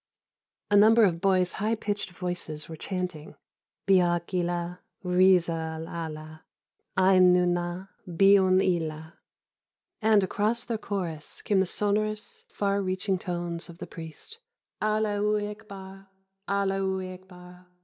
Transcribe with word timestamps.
A 0.71 0.75
number 0.75 1.03
of 1.03 1.21
boys' 1.21 1.51
high 1.51 1.75
pitched 1.75 2.09
voices 2.09 2.67
were 2.67 2.75
chanting 2.75 3.35
"Bihak 3.85 4.33
illah, 4.33 4.79
rizal 5.03 5.83
l' 5.83 5.87
Allah! 5.87 6.43
A'ain 6.97 7.31
nu 7.31 7.45
na, 7.45 7.85
bi 8.07 8.35
aun 8.35 8.59
illah!" 8.61 9.19
and, 10.01 10.23
across 10.23 10.63
their 10.63 10.79
chorus, 10.79 11.43
came 11.43 11.59
the 11.59 11.67
sonorous, 11.67 12.45
far 12.47 12.81
reaching 12.81 13.19
tones 13.19 13.69
of 13.69 13.77
the 13.77 13.85
priest 13.85 14.39
"_Allah 14.81 15.17
hu 15.17 15.37
akbar! 15.47 16.07
Allah 16.47 16.77
hu 16.79 16.99
akbar! 17.13 17.67